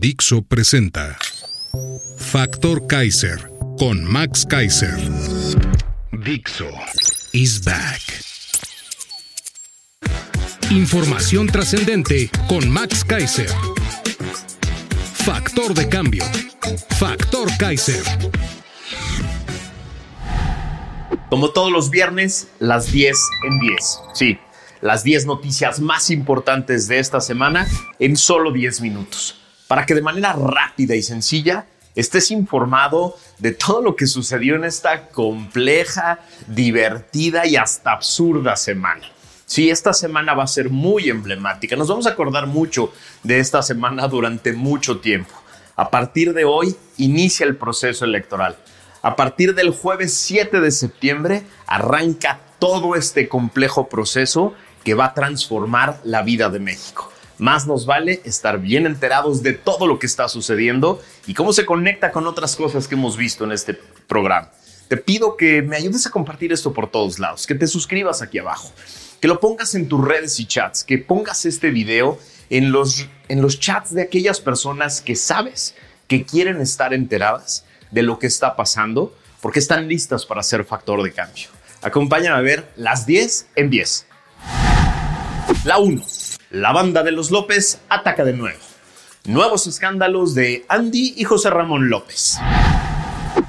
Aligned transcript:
Dixo 0.00 0.40
presenta 0.40 1.18
Factor 2.16 2.86
Kaiser 2.86 3.50
con 3.78 4.02
Max 4.02 4.46
Kaiser. 4.46 4.96
Dixo 6.24 6.70
is 7.34 7.62
back. 7.62 8.00
Información 10.70 11.48
trascendente 11.48 12.30
con 12.48 12.70
Max 12.70 13.04
Kaiser. 13.04 13.50
Factor 15.12 15.74
de 15.74 15.86
cambio. 15.86 16.24
Factor 16.98 17.50
Kaiser. 17.58 18.02
Como 21.28 21.50
todos 21.50 21.70
los 21.70 21.90
viernes, 21.90 22.48
las 22.58 22.90
10 22.90 23.18
en 23.46 23.60
10. 23.60 24.00
Sí, 24.14 24.38
las 24.80 25.04
10 25.04 25.26
noticias 25.26 25.78
más 25.78 26.08
importantes 26.10 26.88
de 26.88 27.00
esta 27.00 27.20
semana 27.20 27.68
en 27.98 28.16
solo 28.16 28.50
10 28.50 28.80
minutos. 28.80 29.39
Para 29.70 29.86
que 29.86 29.94
de 29.94 30.02
manera 30.02 30.32
rápida 30.32 30.96
y 30.96 31.02
sencilla 31.04 31.64
estés 31.94 32.32
informado 32.32 33.14
de 33.38 33.52
todo 33.52 33.80
lo 33.82 33.94
que 33.94 34.08
sucedió 34.08 34.56
en 34.56 34.64
esta 34.64 35.10
compleja, 35.10 36.18
divertida 36.48 37.46
y 37.46 37.54
hasta 37.54 37.92
absurda 37.92 38.56
semana. 38.56 39.06
Sí, 39.46 39.70
esta 39.70 39.92
semana 39.92 40.34
va 40.34 40.42
a 40.42 40.48
ser 40.48 40.70
muy 40.70 41.08
emblemática. 41.08 41.76
Nos 41.76 41.86
vamos 41.86 42.08
a 42.08 42.10
acordar 42.10 42.48
mucho 42.48 42.92
de 43.22 43.38
esta 43.38 43.62
semana 43.62 44.08
durante 44.08 44.52
mucho 44.54 44.98
tiempo. 44.98 45.40
A 45.76 45.88
partir 45.88 46.34
de 46.34 46.44
hoy 46.44 46.74
inicia 46.96 47.46
el 47.46 47.54
proceso 47.54 48.04
electoral. 48.04 48.56
A 49.02 49.14
partir 49.14 49.54
del 49.54 49.70
jueves 49.70 50.14
7 50.14 50.60
de 50.60 50.72
septiembre 50.72 51.44
arranca 51.68 52.40
todo 52.58 52.96
este 52.96 53.28
complejo 53.28 53.88
proceso 53.88 54.52
que 54.82 54.94
va 54.94 55.04
a 55.04 55.14
transformar 55.14 56.00
la 56.02 56.22
vida 56.22 56.48
de 56.48 56.58
México. 56.58 57.12
Más 57.40 57.66
nos 57.66 57.86
vale 57.86 58.20
estar 58.24 58.60
bien 58.60 58.84
enterados 58.84 59.42
de 59.42 59.54
todo 59.54 59.86
lo 59.86 59.98
que 59.98 60.04
está 60.04 60.28
sucediendo 60.28 61.02
y 61.26 61.32
cómo 61.32 61.54
se 61.54 61.64
conecta 61.64 62.12
con 62.12 62.26
otras 62.26 62.54
cosas 62.54 62.86
que 62.86 62.96
hemos 62.96 63.16
visto 63.16 63.44
en 63.44 63.52
este 63.52 63.80
programa. 64.06 64.50
Te 64.88 64.98
pido 64.98 65.38
que 65.38 65.62
me 65.62 65.76
ayudes 65.76 66.06
a 66.06 66.10
compartir 66.10 66.52
esto 66.52 66.74
por 66.74 66.90
todos 66.90 67.18
lados, 67.18 67.46
que 67.46 67.54
te 67.54 67.66
suscribas 67.66 68.20
aquí 68.20 68.38
abajo, 68.38 68.70
que 69.22 69.26
lo 69.26 69.40
pongas 69.40 69.74
en 69.74 69.88
tus 69.88 70.06
redes 70.06 70.38
y 70.38 70.44
chats, 70.44 70.84
que 70.84 70.98
pongas 70.98 71.46
este 71.46 71.70
video 71.70 72.18
en 72.50 72.72
los, 72.72 73.06
en 73.28 73.40
los 73.40 73.58
chats 73.58 73.94
de 73.94 74.02
aquellas 74.02 74.38
personas 74.38 75.00
que 75.00 75.16
sabes 75.16 75.74
que 76.08 76.26
quieren 76.26 76.60
estar 76.60 76.92
enteradas 76.92 77.64
de 77.90 78.02
lo 78.02 78.18
que 78.18 78.26
está 78.26 78.54
pasando 78.54 79.16
porque 79.40 79.60
están 79.60 79.88
listas 79.88 80.26
para 80.26 80.42
ser 80.42 80.66
factor 80.66 81.02
de 81.02 81.12
cambio. 81.12 81.48
Acompáñame 81.80 82.36
a 82.36 82.42
ver 82.42 82.70
las 82.76 83.06
10 83.06 83.46
en 83.56 83.70
10. 83.70 84.06
La 85.64 85.78
1. 85.78 86.04
La 86.50 86.72
banda 86.72 87.04
de 87.04 87.12
los 87.12 87.30
López 87.30 87.80
ataca 87.88 88.24
de 88.24 88.32
nuevo. 88.32 88.58
Nuevos 89.24 89.68
escándalos 89.68 90.34
de 90.34 90.64
Andy 90.66 91.14
y 91.16 91.22
José 91.22 91.48
Ramón 91.48 91.88
López. 91.88 92.38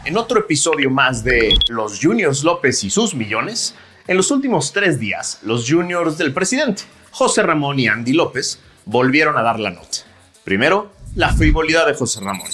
En 0.05 0.17
otro 0.17 0.41
episodio 0.41 0.91
más 0.91 1.23
de 1.23 1.57
Los 1.67 1.99
Juniors 1.99 2.43
López 2.43 2.83
y 2.83 2.91
sus 2.91 3.15
millones, 3.15 3.73
en 4.05 4.17
los 4.17 4.29
últimos 4.29 4.71
tres 4.71 4.99
días, 4.99 5.39
los 5.41 5.67
juniors 5.67 6.19
del 6.19 6.31
presidente, 6.31 6.83
José 7.09 7.41
Ramón 7.41 7.79
y 7.79 7.87
Andy 7.87 8.13
López, 8.13 8.59
volvieron 8.85 9.35
a 9.35 9.41
dar 9.41 9.59
la 9.59 9.71
nota. 9.71 9.97
Primero, 10.43 10.91
la 11.15 11.33
frivolidad 11.33 11.87
de 11.87 11.95
José 11.95 12.19
Ramón, 12.19 12.49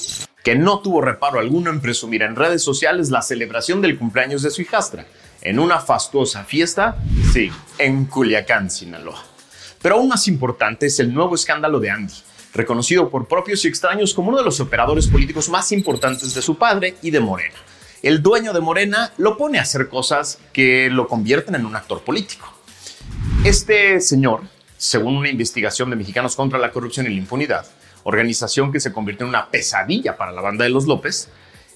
que 0.45 0.55
no 0.55 0.79
tuvo 0.79 1.01
reparo 1.01 1.41
alguno 1.41 1.71
en 1.71 1.81
presumir 1.81 2.21
en 2.21 2.38
redes 2.38 2.63
sociales 2.63 3.09
la 3.09 3.21
celebración 3.21 3.81
del 3.81 4.00
cumpleaños 4.00 4.44
de 4.44 4.51
su 4.51 4.61
hijastra, 4.61 5.07
en 5.41 5.59
una 5.59 5.81
fastuosa 5.81 6.45
fiesta, 6.45 6.95
sí, 7.33 7.51
en 7.79 8.05
Culiacán, 8.05 8.71
Sinaloa. 8.71 9.36
Pero 9.87 9.95
aún 9.95 10.09
más 10.09 10.27
importante 10.27 10.87
es 10.87 10.99
el 10.99 11.13
nuevo 11.13 11.33
escándalo 11.33 11.79
de 11.79 11.89
Andy, 11.89 12.13
reconocido 12.53 13.09
por 13.09 13.25
propios 13.25 13.63
y 13.63 13.69
extraños 13.69 14.13
como 14.13 14.27
uno 14.27 14.39
de 14.39 14.43
los 14.43 14.59
operadores 14.59 15.07
políticos 15.07 15.47
más 15.47 15.71
importantes 15.71 16.33
de 16.33 16.41
su 16.41 16.57
padre 16.57 16.95
y 17.01 17.09
de 17.09 17.21
Morena. 17.21 17.55
El 18.03 18.21
dueño 18.21 18.51
de 18.51 18.59
Morena 18.59 19.13
lo 19.17 19.37
pone 19.37 19.59
a 19.59 19.61
hacer 19.61 19.87
cosas 19.87 20.39
que 20.51 20.89
lo 20.89 21.07
convierten 21.07 21.55
en 21.55 21.65
un 21.65 21.73
actor 21.73 22.01
político. 22.01 22.53
Este 23.45 24.01
señor, 24.01 24.41
según 24.75 25.15
una 25.15 25.29
investigación 25.29 25.89
de 25.89 25.95
Mexicanos 25.95 26.35
contra 26.35 26.59
la 26.59 26.73
Corrupción 26.73 27.05
y 27.05 27.09
la 27.11 27.15
Impunidad, 27.15 27.65
organización 28.03 28.73
que 28.73 28.81
se 28.81 28.91
convirtió 28.91 29.23
en 29.23 29.29
una 29.29 29.49
pesadilla 29.49 30.17
para 30.17 30.33
la 30.33 30.41
banda 30.41 30.65
de 30.65 30.69
los 30.69 30.85
López, 30.85 31.29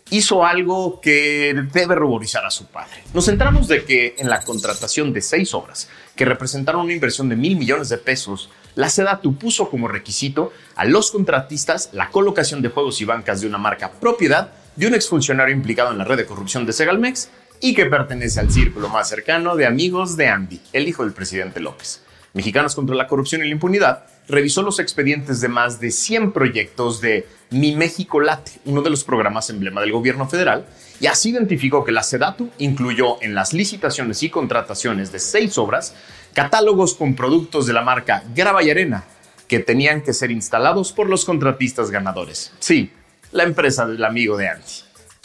hizo 0.10 0.46
algo 0.46 1.00
que 1.00 1.56
debe 1.72 1.96
ruborizar 1.96 2.46
a 2.46 2.52
su 2.52 2.66
padre. 2.66 3.04
Nos 3.14 3.26
centramos 3.26 3.70
de 3.70 3.86
que 3.86 4.16
en 4.18 4.30
la 4.30 4.42
contratación 4.42 5.14
de 5.14 5.22
seis 5.22 5.54
obras, 5.54 5.88
que 6.22 6.26
representaron 6.26 6.82
una 6.82 6.94
inversión 6.94 7.30
de 7.30 7.36
mil 7.36 7.56
millones 7.56 7.90
de 7.90 7.98
pesos, 7.98 8.52
la 8.76 8.92
SEDATU 8.92 9.38
puso 9.40 9.72
como 9.72 9.88
requisito 9.88 10.54
a 10.76 10.86
los 10.86 11.10
contratistas 11.10 11.90
la 11.94 12.10
colocación 12.10 12.62
de 12.62 12.70
juegos 12.70 13.02
y 13.02 13.06
bancas 13.06 13.42
de 13.42 13.48
una 13.48 13.58
marca 13.58 13.94
propiedad 13.94 14.52
de 14.76 14.86
un 14.86 14.94
exfuncionario 14.94 15.56
implicado 15.56 15.92
en 15.92 15.98
la 15.98 16.04
red 16.04 16.18
de 16.18 16.28
corrupción 16.28 16.68
de 16.68 16.74
Segalmex 16.74 17.32
y 17.60 17.74
que 17.74 17.88
pertenece 17.88 18.40
al 18.40 18.52
círculo 18.52 18.88
más 18.88 19.10
cercano 19.10 19.56
de 19.56 19.66
amigos 19.66 20.16
de 20.16 20.28
Andy, 20.28 20.62
el 20.74 20.88
hijo 20.88 21.04
del 21.04 21.14
presidente 21.14 21.60
López. 21.60 22.04
Mexicanos 22.34 22.76
contra 22.76 22.96
la 22.96 23.08
Corrupción 23.08 23.42
y 23.42 23.48
la 23.48 23.54
Impunidad 23.54 24.06
revisó 24.28 24.62
los 24.62 24.80
expedientes 24.80 25.42
de 25.42 25.50
más 25.50 25.80
de 25.80 25.92
100 25.92 26.32
proyectos 26.32 27.02
de 27.02 27.28
Mi 27.50 27.76
México 27.76 28.22
Late, 28.22 28.52
uno 28.66 28.82
de 28.82 28.90
los 28.90 29.04
programas 29.04 29.50
emblema 29.50 29.82
del 29.82 29.92
gobierno 29.92 30.28
federal, 30.28 30.66
y 31.00 31.08
así 31.08 31.32
identificó 31.32 31.84
que 31.84 31.92
la 31.92 32.04
SEDATU 32.04 32.50
incluyó 32.60 33.22
en 33.22 33.36
las 33.36 33.54
licitaciones 33.54 34.24
y 34.24 34.30
contrataciones 34.30 35.12
de 35.12 35.20
seis 35.20 35.58
obras 35.58 35.94
catálogos 36.34 36.94
con 36.94 37.16
productos 37.16 37.66
de 37.66 37.74
la 37.74 37.82
marca 37.82 38.24
Grava 38.34 38.64
y 38.64 38.70
Arena 38.70 39.04
que 39.48 39.60
tenían 39.60 40.02
que 40.02 40.14
ser 40.14 40.32
instalados 40.32 40.94
por 40.94 41.10
los 41.10 41.26
contratistas 41.26 41.92
ganadores. 41.92 42.54
Sí, 42.60 42.94
la 43.34 43.44
empresa 43.44 43.86
del 43.86 44.06
amigo 44.06 44.38
de 44.38 44.48
Andy. 44.48 44.64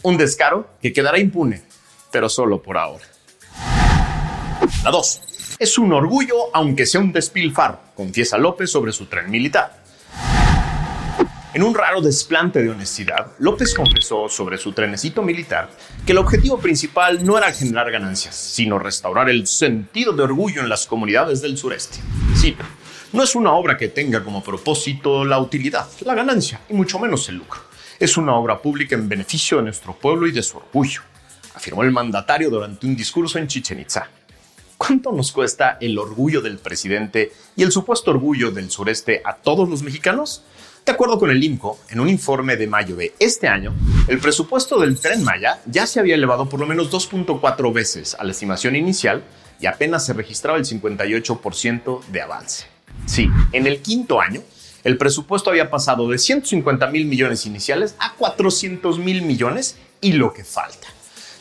Un 0.02 0.16
descaro 0.16 0.68
que 0.82 0.92
quedará 0.92 1.20
impune, 1.20 1.62
pero 2.10 2.28
solo 2.28 2.60
por 2.60 2.76
ahora. 2.76 3.04
La 4.82 4.90
2. 4.90 5.20
Es 5.58 5.78
un 5.78 5.90
orgullo, 5.94 6.36
aunque 6.52 6.84
sea 6.84 7.00
un 7.00 7.12
despilfarro, 7.12 7.80
confiesa 7.94 8.36
López 8.36 8.70
sobre 8.70 8.92
su 8.92 9.06
tren 9.06 9.30
militar. 9.30 9.82
En 11.54 11.62
un 11.62 11.74
raro 11.74 12.02
desplante 12.02 12.62
de 12.62 12.68
honestidad, 12.68 13.28
López 13.38 13.72
confesó 13.72 14.28
sobre 14.28 14.58
su 14.58 14.72
trenecito 14.72 15.22
militar 15.22 15.70
que 16.04 16.12
el 16.12 16.18
objetivo 16.18 16.58
principal 16.58 17.24
no 17.24 17.38
era 17.38 17.50
generar 17.54 17.90
ganancias, 17.90 18.34
sino 18.34 18.78
restaurar 18.78 19.30
el 19.30 19.46
sentido 19.46 20.12
de 20.12 20.24
orgullo 20.24 20.60
en 20.60 20.68
las 20.68 20.86
comunidades 20.86 21.40
del 21.40 21.56
sureste. 21.56 22.00
Sí, 22.34 22.54
no 23.14 23.22
es 23.22 23.34
una 23.34 23.52
obra 23.52 23.78
que 23.78 23.88
tenga 23.88 24.22
como 24.22 24.44
propósito 24.44 25.24
la 25.24 25.38
utilidad, 25.38 25.88
la 26.04 26.14
ganancia 26.14 26.60
y 26.68 26.74
mucho 26.74 26.98
menos 26.98 27.30
el 27.30 27.36
lucro. 27.36 27.62
Es 27.98 28.18
una 28.18 28.34
obra 28.34 28.60
pública 28.60 28.94
en 28.94 29.08
beneficio 29.08 29.56
de 29.56 29.62
nuestro 29.62 29.94
pueblo 29.94 30.26
y 30.26 30.32
de 30.32 30.42
su 30.42 30.58
orgullo, 30.58 31.00
afirmó 31.54 31.82
el 31.82 31.92
mandatario 31.92 32.50
durante 32.50 32.86
un 32.86 32.94
discurso 32.94 33.38
en 33.38 33.46
Chichen 33.46 33.80
Itza. 33.80 34.10
¿Cuánto 34.78 35.10
nos 35.12 35.32
cuesta 35.32 35.78
el 35.80 35.98
orgullo 35.98 36.42
del 36.42 36.58
presidente 36.58 37.32
y 37.56 37.62
el 37.62 37.72
supuesto 37.72 38.10
orgullo 38.10 38.50
del 38.50 38.70
sureste 38.70 39.22
a 39.24 39.36
todos 39.36 39.68
los 39.68 39.82
mexicanos? 39.82 40.42
De 40.84 40.92
acuerdo 40.92 41.18
con 41.18 41.30
el 41.30 41.42
IMCO, 41.42 41.78
en 41.88 41.98
un 41.98 42.08
informe 42.08 42.56
de 42.56 42.66
mayo 42.66 42.94
de 42.94 43.14
este 43.18 43.48
año, 43.48 43.74
el 44.06 44.20
presupuesto 44.20 44.78
del 44.78 45.00
tren 45.00 45.24
Maya 45.24 45.60
ya 45.66 45.86
se 45.86 45.98
había 45.98 46.14
elevado 46.14 46.48
por 46.48 46.60
lo 46.60 46.66
menos 46.66 46.92
2.4 46.92 47.72
veces 47.72 48.14
a 48.14 48.22
la 48.22 48.32
estimación 48.32 48.76
inicial 48.76 49.24
y 49.58 49.66
apenas 49.66 50.04
se 50.04 50.12
registraba 50.12 50.58
el 50.58 50.64
58% 50.64 52.04
de 52.04 52.20
avance. 52.20 52.66
Sí, 53.06 53.28
en 53.52 53.66
el 53.66 53.80
quinto 53.80 54.20
año, 54.20 54.42
el 54.84 54.98
presupuesto 54.98 55.50
había 55.50 55.70
pasado 55.70 56.08
de 56.08 56.18
150 56.18 56.86
mil 56.88 57.06
millones 57.06 57.46
iniciales 57.46 57.96
a 57.98 58.12
400 58.14 58.98
mil 58.98 59.22
millones 59.22 59.78
y 60.00 60.12
lo 60.12 60.32
que 60.32 60.44
falta. 60.44 60.86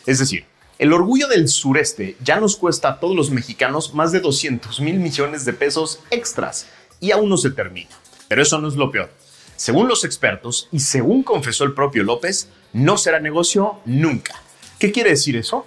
Es 0.08 0.20
decir, 0.20 0.46
el 0.78 0.92
orgullo 0.92 1.30
del 1.30 1.48
sureste 1.48 2.18
ya 2.22 2.40
nos 2.40 2.58
cuesta 2.58 2.90
a 2.90 3.00
todos 3.00 3.16
los 3.16 3.32
mexicanos 3.32 3.94
más 3.94 4.12
de 4.12 4.20
200 4.20 4.82
mil 4.82 4.96
millones 4.96 5.46
de 5.46 5.54
pesos 5.54 6.02
extras 6.12 6.68
y 7.00 7.12
aún 7.12 7.30
no 7.30 7.38
se 7.38 7.52
termina. 7.52 7.92
Pero 8.28 8.42
eso 8.42 8.60
no 8.60 8.68
es 8.68 8.76
lo 8.76 8.92
peor. 8.92 9.10
Según 9.56 9.88
los 9.88 10.04
expertos 10.04 10.68
y 10.74 10.82
según 10.82 11.24
confesó 11.24 11.64
el 11.64 11.74
propio 11.74 12.04
López, 12.04 12.50
no 12.74 12.98
será 12.98 13.22
negocio 13.22 13.80
nunca. 13.86 14.36
¿Qué 14.78 14.92
quiere 14.92 15.12
decir 15.12 15.38
eso? 15.38 15.66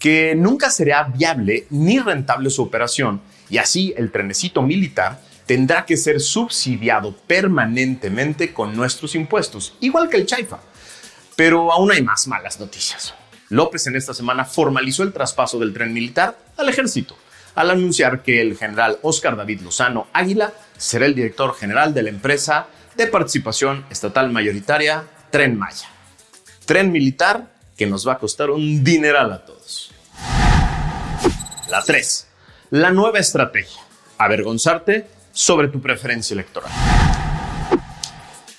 Que 0.00 0.34
nunca 0.34 0.70
será 0.70 1.04
viable 1.04 1.68
ni 1.70 2.00
rentable 2.00 2.50
su 2.50 2.62
operación 2.62 3.20
y 3.48 3.58
así 3.58 3.94
el 3.96 4.10
trenecito 4.10 4.62
militar 4.62 5.20
tendrá 5.46 5.86
que 5.86 5.96
ser 5.96 6.20
subsidiado 6.20 7.16
permanentemente 7.16 8.52
con 8.52 8.76
nuestros 8.76 9.14
impuestos, 9.14 9.76
igual 9.80 10.08
que 10.08 10.16
el 10.16 10.26
Chaifa. 10.26 10.58
Pero 11.36 11.72
aún 11.72 11.92
hay 11.92 12.02
más 12.02 12.26
malas 12.26 12.58
noticias. 12.58 13.14
López 13.50 13.86
en 13.86 13.96
esta 13.96 14.14
semana 14.14 14.44
formalizó 14.44 15.02
el 15.02 15.12
traspaso 15.12 15.58
del 15.58 15.72
tren 15.72 15.92
militar 15.92 16.36
al 16.56 16.68
ejército, 16.68 17.16
al 17.54 17.70
anunciar 17.70 18.22
que 18.22 18.40
el 18.40 18.56
general 18.56 18.98
Oscar 19.02 19.36
David 19.36 19.62
Lozano 19.62 20.08
Águila 20.12 20.52
será 20.76 21.06
el 21.06 21.14
director 21.14 21.54
general 21.54 21.94
de 21.94 22.02
la 22.02 22.10
empresa 22.10 22.66
de 22.96 23.06
participación 23.06 23.86
estatal 23.90 24.30
mayoritaria 24.30 25.04
Tren 25.30 25.56
Maya. 25.58 25.88
Tren 26.66 26.92
militar 26.92 27.46
que 27.76 27.86
nos 27.86 28.06
va 28.06 28.14
a 28.14 28.18
costar 28.18 28.50
un 28.50 28.84
dineral 28.84 29.32
a 29.32 29.44
todos. 29.44 29.92
La 31.70 31.82
3. 31.82 32.26
La 32.70 32.90
nueva 32.90 33.18
estrategia. 33.18 33.80
Avergonzarte 34.18 35.06
sobre 35.32 35.68
tu 35.68 35.80
preferencia 35.80 36.34
electoral. 36.34 36.70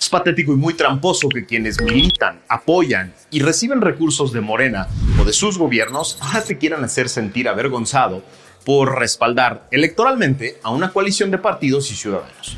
Es 0.09 0.11
patético 0.11 0.53
y 0.53 0.55
muy 0.55 0.73
tramposo 0.73 1.29
que 1.29 1.45
quienes 1.45 1.79
militan, 1.79 2.41
apoyan 2.47 3.13
y 3.29 3.41
reciben 3.41 3.79
recursos 3.79 4.33
de 4.33 4.41
Morena 4.41 4.87
o 5.21 5.23
de 5.23 5.31
sus 5.33 5.59
gobiernos 5.59 6.17
ahora 6.19 6.43
te 6.43 6.57
quieran 6.57 6.83
hacer 6.83 7.09
sentir 7.09 7.47
avergonzado 7.47 8.23
por 8.65 8.97
respaldar 8.97 9.67
electoralmente 9.69 10.57
a 10.63 10.71
una 10.71 10.91
coalición 10.91 11.29
de 11.29 11.37
partidos 11.37 11.91
y 11.91 11.95
ciudadanos. 11.95 12.57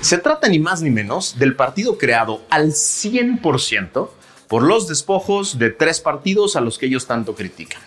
Se 0.00 0.18
trata 0.18 0.48
ni 0.48 0.58
más 0.58 0.82
ni 0.82 0.90
menos 0.90 1.38
del 1.38 1.54
partido 1.54 1.98
creado 1.98 2.42
al 2.50 2.72
100% 2.72 4.08
por 4.48 4.64
los 4.64 4.88
despojos 4.88 5.56
de 5.56 5.70
tres 5.70 6.00
partidos 6.00 6.56
a 6.56 6.60
los 6.60 6.78
que 6.78 6.86
ellos 6.86 7.06
tanto 7.06 7.36
critican. 7.36 7.80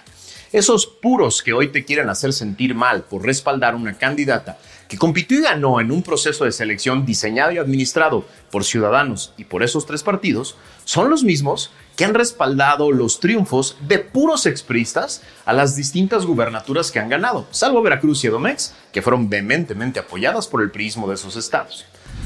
Esos 0.54 0.86
puros 0.86 1.42
que 1.42 1.54
hoy 1.54 1.70
te 1.70 1.86
quieren 1.86 2.10
hacer 2.10 2.34
sentir 2.34 2.76
mal 2.76 3.04
por 3.04 3.24
respaldar 3.24 3.74
una 3.74 3.98
candidata 3.98 4.58
que 4.90 4.98
compitió 4.98 5.40
y 5.40 5.44
ganó 5.44 5.80
en 5.80 5.92
un 5.92 6.04
proceso 6.04 6.44
de 6.44 6.52
selección 6.52 7.06
diseñado 7.06 7.54
y 7.54 7.58
administrado 7.58 8.26
por 8.52 8.66
ciudadanos 8.66 9.34
y 9.38 9.46
por 9.46 9.64
esos 9.64 9.86
tres 9.86 10.04
partidos, 10.04 10.58
son 10.84 11.10
los 11.10 11.24
mismos 11.24 11.72
que 11.96 12.04
han 12.04 12.14
respaldado 12.14 12.92
los 12.92 13.22
triunfos 13.22 13.78
de 13.88 14.00
puros 14.00 14.46
expristas 14.46 15.22
a 15.46 15.54
las 15.54 15.78
distintas 15.78 16.26
gubernaturas 16.26 16.92
que 16.92 17.00
han 17.00 17.08
ganado, 17.08 17.48
salvo 17.52 17.82
Veracruz 17.82 18.22
y 18.26 18.28
Edomex, 18.28 18.74
que 18.92 19.02
fueron 19.02 19.30
vehementemente 19.30 20.02
apoyadas 20.02 20.50
por 20.50 20.62
el 20.62 20.70
priismo 20.70 21.08
de 21.08 21.16
esos 21.16 21.38
estados 21.38 21.86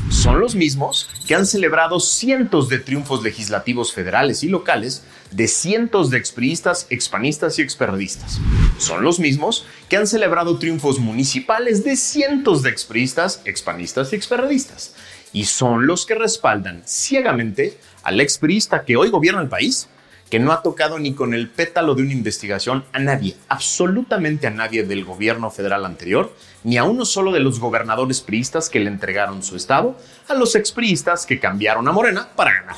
son 0.10 0.40
los 0.40 0.56
mismos 0.56 1.10
que 1.28 1.36
han 1.36 1.46
celebrado 1.46 2.00
cientos 2.00 2.70
de 2.70 2.80
triunfos 2.80 3.24
legislativos 3.24 3.94
federales 3.94 4.44
y 4.44 4.50
locales 4.50 5.04
de 5.32 5.48
cientos 5.48 6.10
de 6.10 6.18
expriistas, 6.18 6.88
expanistas 6.90 7.60
y 7.60 7.62
experdistas. 7.62 8.40
Son 8.78 9.04
los 9.04 9.20
mismos 9.20 9.66
que 9.90 9.98
han 9.98 10.08
celebrado 10.08 10.58
triunfos 10.60 11.00
municipales 11.00 11.84
de 11.84 11.96
cientos 11.96 12.62
de 12.64 12.70
expriistas, 12.70 13.42
expanistas 13.46 14.14
y 14.14 14.16
experdistas. 14.16 14.96
Y 15.34 15.46
son 15.46 15.88
los 15.88 16.06
que 16.06 16.16
respaldan 16.16 16.84
ciegamente 16.86 17.78
al 18.04 18.22
expriista 18.22 18.86
que 18.86 18.96
hoy 18.96 19.10
gobierna 19.10 19.42
el 19.42 19.50
país 19.50 19.90
que 20.30 20.40
no 20.40 20.52
ha 20.52 20.62
tocado 20.62 20.98
ni 21.00 21.14
con 21.14 21.34
el 21.34 21.50
pétalo 21.50 21.96
de 21.96 22.02
una 22.04 22.14
investigación 22.14 22.84
a 22.94 23.00
nadie, 23.00 23.36
absolutamente 23.48 24.48
a 24.48 24.52
nadie 24.52 24.84
del 24.84 25.06
gobierno 25.06 25.52
federal 25.52 25.86
anterior, 25.86 26.36
ni 26.64 26.78
a 26.78 26.84
uno 26.84 27.06
solo 27.06 27.32
de 27.32 27.40
los 27.40 27.60
gobernadores 27.60 28.22
priistas 28.22 28.70
que 28.70 28.80
le 28.80 28.90
entregaron 28.90 29.44
su 29.44 29.56
estado, 29.56 29.98
a 30.28 30.34
los 30.34 30.56
expriistas 30.56 31.26
que 31.26 31.40
cambiaron 31.40 31.88
a 31.88 31.92
Morena 31.92 32.30
para 32.36 32.54
ganar, 32.54 32.76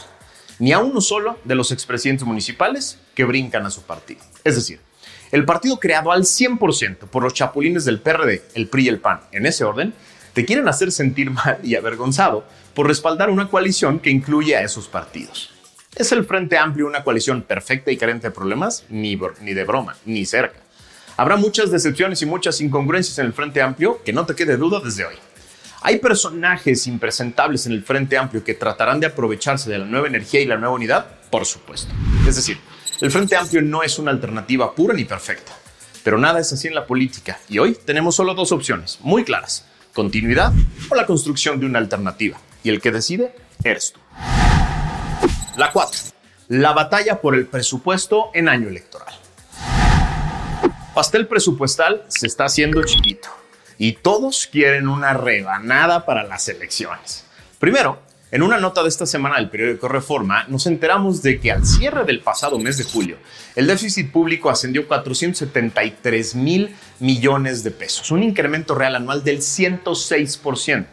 ni 0.59 0.73
a 0.73 0.79
uno 0.79 0.99
solo 0.99 1.37
de 1.45 1.55
los 1.55 1.71
expresidentes 1.71 2.27
municipales 2.27 2.99
que 3.15 3.23
brincan 3.23 3.65
a 3.65 3.71
su 3.71 3.83
partido. 3.83 4.21
Es 4.43 4.55
decir, 4.55 4.81
el 5.31 5.45
partido 5.45 5.79
creado 5.79 6.11
al 6.11 6.23
100% 6.23 6.97
por 7.09 7.23
los 7.23 7.33
chapulines 7.33 7.85
del 7.85 7.99
PRD, 7.99 8.43
el 8.55 8.67
PRI 8.67 8.85
y 8.85 8.89
el 8.89 8.99
PAN, 8.99 9.21
en 9.31 9.45
ese 9.45 9.63
orden, 9.63 9.93
te 10.33 10.45
quieren 10.45 10.67
hacer 10.67 10.91
sentir 10.91 11.31
mal 11.31 11.59
y 11.63 11.75
avergonzado 11.75 12.45
por 12.73 12.87
respaldar 12.87 13.29
una 13.29 13.49
coalición 13.49 13.99
que 13.99 14.09
incluye 14.09 14.55
a 14.55 14.61
esos 14.61 14.87
partidos. 14.87 15.56
¿Es 15.97 16.11
el 16.11 16.25
Frente 16.25 16.59
Amplio 16.59 16.85
una 16.85 17.03
coalición 17.03 17.41
perfecta 17.41 17.91
y 17.91 17.97
carente 17.97 18.27
de 18.27 18.31
problemas? 18.31 18.85
Ni, 18.87 19.15
de 19.15 19.63
broma, 19.63 19.97
ni 20.05 20.27
cerca. 20.27 20.59
Habrá 21.17 21.37
muchas 21.37 21.71
decepciones 21.71 22.21
y 22.21 22.27
muchas 22.27 22.61
incongruencias 22.61 23.17
en 23.17 23.25
el 23.25 23.33
Frente 23.33 23.63
Amplio, 23.63 24.03
que 24.03 24.13
no 24.13 24.23
te 24.23 24.35
quede 24.35 24.57
duda 24.57 24.79
desde 24.79 25.05
hoy. 25.05 25.15
Hay 25.81 25.97
personajes 25.97 26.85
impresentables 26.85 27.65
en 27.65 27.71
el 27.71 27.83
Frente 27.83 28.15
Amplio 28.15 28.43
que 28.43 28.53
tratarán 28.53 28.99
de 28.99 29.07
aprovecharse 29.07 29.71
de 29.71 29.79
la 29.79 29.85
nueva 29.85 30.07
energía 30.07 30.39
y 30.39 30.45
la 30.45 30.57
nueva 30.57 30.75
unidad, 30.75 31.07
por 31.31 31.47
supuesto. 31.47 31.91
Es 32.27 32.35
decir, 32.35 32.59
el 33.01 33.09
Frente 33.09 33.35
Amplio 33.35 33.63
no 33.63 33.81
es 33.81 33.97
una 33.97 34.11
alternativa 34.11 34.75
pura 34.75 34.93
ni 34.93 35.03
perfecta, 35.03 35.53
pero 36.03 36.19
nada 36.19 36.39
es 36.39 36.53
así 36.53 36.67
en 36.67 36.75
la 36.75 36.85
política 36.85 37.39
y 37.49 37.57
hoy 37.57 37.75
tenemos 37.85 38.15
solo 38.15 38.35
dos 38.35 38.51
opciones 38.51 38.99
muy 39.01 39.23
claras, 39.23 39.65
continuidad 39.93 40.53
o 40.91 40.95
la 40.95 41.07
construcción 41.07 41.59
de 41.59 41.65
una 41.65 41.79
alternativa, 41.79 42.37
y 42.63 42.69
el 42.69 42.81
que 42.81 42.91
decide 42.91 43.33
eres 43.63 43.93
tú. 43.93 43.99
La 45.57 45.71
4. 45.71 46.01
La 46.49 46.71
batalla 46.71 47.19
por 47.19 47.33
el 47.33 47.47
presupuesto 47.47 48.29
en 48.35 48.47
año 48.47 48.69
electoral. 48.69 49.11
Pastel 50.93 51.25
presupuestal 51.25 52.03
se 52.09 52.27
está 52.27 52.45
haciendo 52.45 52.83
chiquito 52.83 53.29
y 53.79 53.93
todos 53.93 54.47
quieren 54.51 54.87
una 54.87 55.15
rebanada 55.15 56.05
para 56.05 56.23
las 56.23 56.47
elecciones. 56.47 57.25
Primero, 57.57 57.97
en 58.29 58.43
una 58.43 58.59
nota 58.59 58.83
de 58.83 58.89
esta 58.89 59.07
semana 59.07 59.37
del 59.37 59.49
periódico 59.49 59.87
Reforma, 59.87 60.43
nos 60.47 60.67
enteramos 60.67 61.23
de 61.23 61.39
que 61.39 61.51
al 61.51 61.65
cierre 61.65 62.05
del 62.05 62.19
pasado 62.19 62.59
mes 62.59 62.77
de 62.77 62.83
julio, 62.83 63.17
el 63.55 63.65
déficit 63.65 64.11
público 64.11 64.51
ascendió 64.51 64.87
473 64.87 66.35
mil 66.35 66.75
millones 66.99 67.63
de 67.63 67.71
pesos, 67.71 68.11
un 68.11 68.21
incremento 68.21 68.75
real 68.75 68.95
anual 68.95 69.23
del 69.23 69.39
106%. 69.39 70.85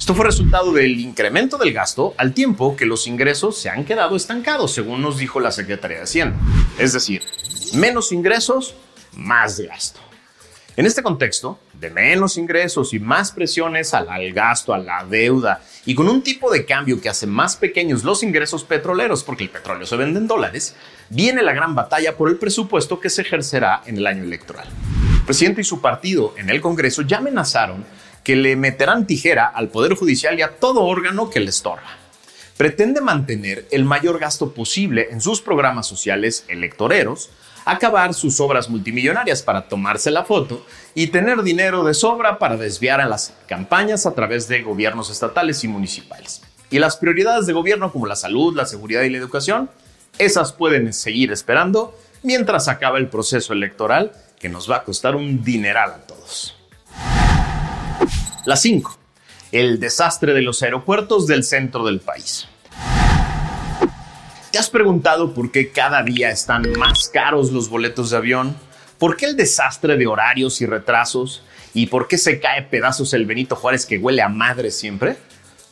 Esto 0.00 0.14
fue 0.14 0.24
resultado 0.24 0.72
del 0.72 0.98
incremento 0.98 1.58
del 1.58 1.74
gasto 1.74 2.14
al 2.16 2.32
tiempo 2.32 2.74
que 2.74 2.86
los 2.86 3.06
ingresos 3.06 3.58
se 3.58 3.68
han 3.68 3.84
quedado 3.84 4.16
estancados, 4.16 4.72
según 4.72 5.02
nos 5.02 5.18
dijo 5.18 5.40
la 5.40 5.52
Secretaría 5.52 5.98
de 5.98 6.04
Hacienda. 6.04 6.38
Es 6.78 6.94
decir, 6.94 7.22
menos 7.74 8.10
ingresos, 8.10 8.74
más 9.12 9.60
gasto. 9.60 10.00
En 10.78 10.86
este 10.86 11.02
contexto, 11.02 11.60
de 11.74 11.90
menos 11.90 12.38
ingresos 12.38 12.94
y 12.94 12.98
más 12.98 13.30
presiones 13.30 13.92
al, 13.92 14.08
al, 14.08 14.32
gasto, 14.32 14.72
a 14.72 14.78
la 14.78 15.04
deuda, 15.04 15.62
y 15.84 15.94
con 15.94 16.08
un 16.08 16.22
tipo 16.22 16.50
de 16.50 16.64
cambio 16.64 16.98
que 16.98 17.10
hace 17.10 17.26
más 17.26 17.56
pequeños 17.56 18.02
los 18.02 18.22
ingresos 18.22 18.64
petroleros, 18.64 19.22
porque 19.22 19.44
el 19.44 19.50
petróleo 19.50 19.86
se 19.86 19.96
vende 19.96 20.18
en 20.18 20.26
dólares, 20.26 20.74
viene 21.10 21.42
la 21.42 21.52
gran 21.52 21.74
batalla 21.74 22.16
por 22.16 22.30
el 22.30 22.36
presupuesto 22.36 22.98
que 22.98 23.10
se 23.10 23.20
ejercerá 23.20 23.82
en 23.84 23.98
el 23.98 24.06
año 24.06 24.22
electoral. 24.22 24.66
El 25.12 25.26
presidente 25.26 25.60
y 25.60 25.64
su 25.64 25.82
partido 25.82 26.32
en 26.38 26.48
el 26.48 26.62
Congreso 26.62 27.02
ya 27.02 27.18
amenazaron 27.18 27.84
que 28.30 28.36
le 28.36 28.54
meterán 28.54 29.08
tijera 29.08 29.48
al 29.48 29.70
Poder 29.70 29.96
Judicial 29.96 30.38
y 30.38 30.42
a 30.42 30.54
todo 30.60 30.82
órgano 30.82 31.30
que 31.30 31.40
le 31.40 31.50
estorba. 31.50 31.96
Pretende 32.56 33.00
mantener 33.00 33.66
el 33.72 33.84
mayor 33.84 34.20
gasto 34.20 34.54
posible 34.54 35.08
en 35.10 35.20
sus 35.20 35.40
programas 35.40 35.88
sociales 35.88 36.44
electoreros, 36.46 37.30
acabar 37.64 38.14
sus 38.14 38.38
obras 38.38 38.70
multimillonarias 38.70 39.42
para 39.42 39.68
tomarse 39.68 40.12
la 40.12 40.22
foto 40.24 40.64
y 40.94 41.08
tener 41.08 41.42
dinero 41.42 41.82
de 41.82 41.92
sobra 41.92 42.38
para 42.38 42.56
desviar 42.56 43.00
a 43.00 43.08
las 43.08 43.34
campañas 43.48 44.06
a 44.06 44.14
través 44.14 44.46
de 44.46 44.62
gobiernos 44.62 45.10
estatales 45.10 45.64
y 45.64 45.66
municipales. 45.66 46.40
Y 46.70 46.78
las 46.78 46.98
prioridades 46.98 47.46
de 47.46 47.52
gobierno 47.52 47.90
como 47.90 48.06
la 48.06 48.14
salud, 48.14 48.54
la 48.54 48.66
seguridad 48.66 49.02
y 49.02 49.10
la 49.10 49.18
educación, 49.18 49.68
esas 50.18 50.52
pueden 50.52 50.92
seguir 50.92 51.32
esperando 51.32 51.98
mientras 52.22 52.68
acaba 52.68 52.98
el 52.98 53.08
proceso 53.08 53.54
electoral 53.54 54.12
que 54.38 54.48
nos 54.48 54.70
va 54.70 54.76
a 54.76 54.84
costar 54.84 55.16
un 55.16 55.42
dineral 55.42 55.90
a 55.90 56.06
todos. 56.06 56.59
La 58.46 58.56
5. 58.56 58.96
El 59.52 59.80
desastre 59.80 60.32
de 60.32 60.40
los 60.40 60.62
aeropuertos 60.62 61.26
del 61.26 61.44
centro 61.44 61.84
del 61.84 62.00
país. 62.00 62.48
¿Te 64.50 64.58
has 64.58 64.70
preguntado 64.70 65.34
por 65.34 65.52
qué 65.52 65.70
cada 65.70 66.02
día 66.02 66.30
están 66.30 66.62
más 66.78 67.10
caros 67.10 67.52
los 67.52 67.68
boletos 67.68 68.10
de 68.10 68.16
avión? 68.16 68.56
¿Por 68.98 69.18
qué 69.18 69.26
el 69.26 69.36
desastre 69.36 69.98
de 69.98 70.06
horarios 70.06 70.62
y 70.62 70.66
retrasos? 70.66 71.42
¿Y 71.74 71.88
por 71.88 72.08
qué 72.08 72.16
se 72.16 72.40
cae 72.40 72.62
pedazos 72.62 73.12
el 73.12 73.26
Benito 73.26 73.56
Juárez 73.56 73.84
que 73.84 73.98
huele 73.98 74.22
a 74.22 74.28
madre 74.30 74.70
siempre? 74.70 75.18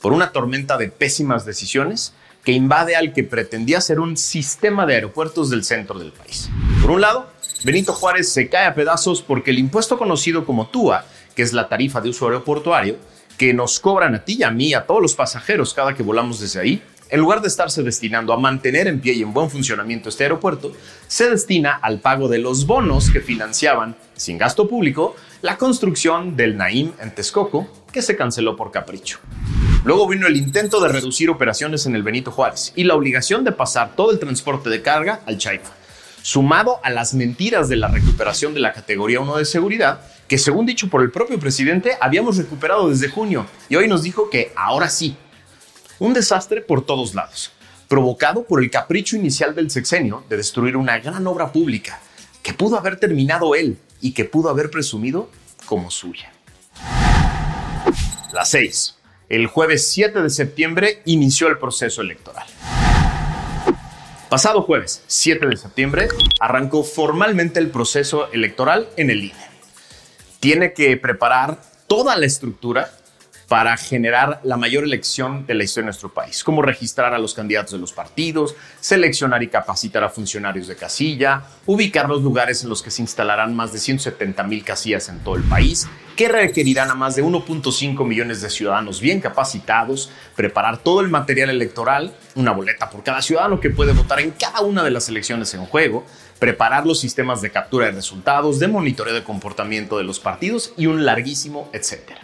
Por 0.03 0.13
una 0.13 0.31
tormenta 0.33 0.77
de 0.77 0.89
pésimas 0.89 1.47
decisiones 1.47 2.13
que 2.45 2.53
invade 2.53 2.97
al 2.97 3.15
que 3.15 3.25
pretendía 3.25 3.81
ser 3.81 3.99
un 3.99 4.19
sistema 4.19 4.85
de 4.85 4.95
aeropuertos 4.95 5.49
del 5.49 5.65
centro 5.65 5.99
del 5.99 6.13
país. 6.13 6.51
Por 6.83 6.91
un 6.91 7.01
lado, 7.01 7.31
Benito 7.65 7.95
Juárez 7.95 8.31
se 8.31 8.51
cae 8.51 8.67
a 8.67 8.75
pedazos 8.75 9.23
porque 9.23 9.53
el 9.53 9.59
impuesto 9.59 9.97
conocido 9.97 10.45
como 10.45 10.69
TUA 10.69 11.07
que 11.39 11.45
es 11.45 11.53
la 11.53 11.69
tarifa 11.69 12.01
de 12.01 12.09
uso 12.09 12.27
aeroportuario, 12.27 12.97
que 13.37 13.55
nos 13.55 13.79
cobran 13.79 14.13
a 14.17 14.25
ti 14.25 14.39
y 14.41 14.43
a 14.43 14.51
mí, 14.51 14.75
a 14.75 14.85
todos 14.85 15.01
los 15.01 15.15
pasajeros 15.15 15.73
cada 15.73 15.95
que 15.95 16.03
volamos 16.03 16.41
desde 16.41 16.59
ahí, 16.59 16.83
en 17.11 17.21
lugar 17.21 17.43
de 17.43 17.47
estarse 17.47 17.85
destinando 17.85 18.33
a 18.33 18.39
mantener 18.41 18.89
en 18.89 19.01
pie 19.01 19.13
y 19.13 19.23
en 19.23 19.33
buen 19.33 19.49
funcionamiento 19.49 20.09
este 20.09 20.25
aeropuerto, 20.25 20.73
se 21.07 21.31
destina 21.31 21.79
al 21.81 22.01
pago 22.01 22.27
de 22.27 22.39
los 22.39 22.67
bonos 22.67 23.11
que 23.11 23.21
financiaban, 23.21 23.95
sin 24.17 24.37
gasto 24.37 24.69
público, 24.69 25.15
la 25.41 25.57
construcción 25.59 26.35
del 26.35 26.57
Naim 26.57 26.91
en 27.01 27.15
Texcoco, 27.15 27.69
que 27.93 28.03
se 28.03 28.17
canceló 28.17 28.57
por 28.57 28.73
capricho. 28.73 29.21
Luego 29.85 30.09
vino 30.09 30.27
el 30.27 30.37
intento 30.37 30.81
de 30.81 30.89
reducir 30.89 31.31
operaciones 31.31 31.87
en 31.87 31.95
el 31.95 32.03
Benito 32.03 32.33
Juárez 32.33 32.73
y 32.75 32.83
la 32.83 32.97
obligación 32.97 33.45
de 33.45 33.53
pasar 33.53 33.95
todo 33.95 34.11
el 34.11 34.19
transporte 34.19 34.71
de 34.71 34.83
carga 34.83 35.21
al 35.25 35.39
Chaifa, 35.39 35.71
sumado 36.21 36.81
a 36.83 36.91
las 36.91 37.15
mentiras 37.15 37.69
de 37.69 37.77
la 37.77 37.87
recuperación 37.87 38.55
de 38.55 38.61
la 38.61 38.73
categoría 38.73 39.21
1 39.21 39.37
de 39.37 39.45
seguridad 39.45 40.01
que 40.29 40.39
según 40.39 40.67
dicho 40.67 40.91
por 40.91 41.03
el 41.03 41.11
propio 41.11 41.41
presidente 41.41 41.97
habíamos 42.01 42.37
recuperado 42.37 42.91
desde 42.91 43.09
junio 43.09 43.47
y 43.69 43.77
hoy 43.77 43.89
nos 43.89 44.03
dijo 44.03 44.29
que 44.29 44.53
ahora 44.55 44.91
sí. 44.91 45.17
Un 45.99 46.13
desastre 46.13 46.61
por 46.61 46.85
todos 46.85 47.15
lados, 47.15 47.51
provocado 47.89 48.45
por 48.45 48.63
el 48.63 48.71
capricho 48.71 49.17
inicial 49.17 49.55
del 49.55 49.71
sexenio 49.71 50.23
de 50.29 50.37
destruir 50.37 50.77
una 50.77 50.99
gran 50.99 51.27
obra 51.27 51.51
pública 51.51 51.99
que 52.43 52.53
pudo 52.53 52.79
haber 52.79 53.01
terminado 53.01 53.55
él 53.55 53.79
y 54.01 54.13
que 54.13 54.25
pudo 54.25 54.51
haber 54.51 54.71
presumido 54.71 55.31
como 55.65 55.91
suya. 55.91 56.31
La 58.33 58.45
6. 58.45 58.97
El 59.31 59.47
jueves 59.47 59.91
7 59.91 60.23
de 60.23 60.31
septiembre 60.31 61.03
inició 61.07 61.49
el 61.49 61.59
proceso 61.59 62.03
electoral. 62.03 62.47
Pasado 64.29 64.61
jueves 64.61 65.03
7 65.07 65.47
de 65.47 65.57
septiembre 65.57 66.09
arrancó 66.39 66.85
formalmente 66.85 67.59
el 67.61 67.71
proceso 67.71 68.31
electoral 68.31 68.89
en 68.99 69.11
el 69.11 69.25
INE. 69.25 69.48
Tiene 70.41 70.73
que 70.73 70.97
preparar 70.97 71.61
toda 71.87 72.17
la 72.17 72.27
estructura 72.27 72.91
para 73.49 73.77
generar 73.79 74.41
la 74.45 74.59
mayor 74.59 74.85
elección 74.85 75.47
de 75.47 75.55
la 75.55 75.65
historia 75.65 75.85
de 75.85 75.87
nuestro 75.87 76.13
país, 76.13 76.45
como 76.45 76.61
registrar 76.61 77.15
a 77.15 77.19
los 77.19 77.33
candidatos 77.33 77.73
de 77.73 77.79
los 77.79 77.93
partidos, 77.93 78.55
seleccionar 78.79 79.43
y 79.43 79.49
capacitar 79.49 80.05
a 80.05 80.11
funcionarios 80.11 80.67
de 80.69 80.77
casilla, 80.77 81.45
ubicar 81.65 82.09
los 82.09 82.23
lugares 82.23 82.63
en 82.63 82.69
los 82.69 82.83
que 82.83 82.91
se 82.91 83.01
instalarán 83.01 83.57
más 83.57 83.73
de 83.73 83.79
170 83.79 84.43
mil 84.45 84.63
casillas 84.63 85.09
en 85.09 85.21
todo 85.21 85.37
el 85.37 85.45
país, 85.45 85.89
que 86.19 86.27
requerirán 86.27 86.91
a 86.91 86.97
más 86.97 87.15
de 87.15 87.23
1.5 87.23 88.05
millones 88.05 88.43
de 88.43 88.51
ciudadanos 88.51 89.01
bien 89.01 89.21
capacitados, 89.21 90.11
preparar 90.35 90.79
todo 90.79 91.01
el 91.01 91.07
material 91.07 91.49
electoral, 91.49 92.13
una 92.35 92.51
boleta 92.51 92.91
por 92.91 93.05
cada 93.05 93.23
ciudadano 93.23 93.61
que 93.61 93.71
puede 93.71 93.93
votar 93.93 94.19
en 94.19 94.33
cada 94.33 94.63
una 94.63 94.83
de 94.83 94.91
las 94.91 95.09
elecciones 95.09 95.55
en 95.55 95.65
juego, 95.65 96.05
preparar 96.41 96.87
los 96.87 96.99
sistemas 96.99 97.41
de 97.41 97.51
captura 97.51 97.87
de 97.87 97.93
resultados, 97.93 98.59
de 98.59 98.67
monitoreo 98.67 99.15
de 99.15 99.23
comportamiento 99.23 99.97
de 99.97 100.03
los 100.03 100.19
partidos 100.19 100.73
y 100.77 100.87
un 100.87 101.07
larguísimo 101.07 101.71
etcétera. 101.73 102.19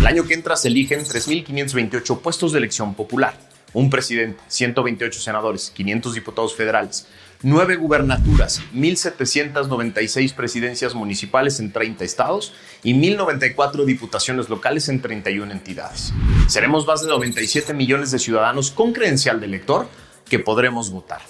El 0.00 0.06
año 0.06 0.24
que 0.24 0.32
entra 0.32 0.56
se 0.56 0.68
eligen 0.68 1.00
3.528 1.00 2.20
puestos 2.20 2.52
de 2.52 2.58
elección 2.58 2.94
popular, 2.94 3.34
un 3.74 3.90
presidente, 3.90 4.40
128 4.48 5.20
senadores, 5.20 5.70
500 5.76 6.14
diputados 6.14 6.56
federales, 6.56 7.06
9 7.46 7.76
gubernaturas, 7.76 8.60
1.796 8.74 10.34
presidencias 10.34 10.96
municipales 10.96 11.60
en 11.60 11.70
30 11.70 12.02
estados 12.02 12.52
y 12.82 12.92
1.094 12.92 13.84
diputaciones 13.84 14.48
locales 14.48 14.88
en 14.88 15.00
31 15.00 15.52
entidades. 15.52 16.12
Seremos 16.48 16.88
más 16.88 17.02
de 17.02 17.08
97 17.08 17.72
millones 17.72 18.10
de 18.10 18.18
ciudadanos 18.18 18.72
con 18.72 18.92
credencial 18.92 19.38
de 19.38 19.46
elector 19.46 19.86
que 20.28 20.40
podremos 20.40 20.90
votar. 20.90 21.20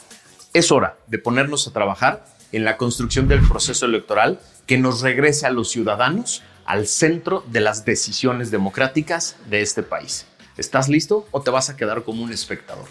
Es 0.54 0.73
hora 0.73 0.96
de 1.06 1.18
ponernos 1.18 1.68
a 1.68 1.75
trabajar 1.75 2.25
en 2.50 2.64
la 2.64 2.78
construcción 2.78 3.28
del 3.28 3.46
proceso 3.46 3.85
electoral 3.85 4.40
que 4.64 4.78
nos 4.78 5.02
regrese 5.02 5.44
a 5.44 5.50
los 5.50 5.68
ciudadanos 5.70 6.42
al 6.64 6.87
centro 6.87 7.44
de 7.49 7.61
las 7.61 7.85
decisiones 7.85 8.50
democráticas 8.50 9.37
de 9.50 9.61
este 9.61 9.82
país. 9.82 10.26
¿Estás 10.56 10.88
listo 10.88 11.28
o 11.30 11.42
te 11.42 11.50
vas 11.50 11.68
a 11.68 11.76
quedar 11.76 12.04
como 12.04 12.23
un 12.23 12.32
espectador? 12.32 12.87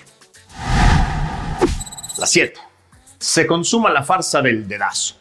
La 2.19 2.27
7. 2.27 2.74
Se 3.25 3.47
consuma 3.47 3.89
la 3.89 4.03
farsa 4.03 4.39
del 4.43 4.67
dedazo. 4.67 5.15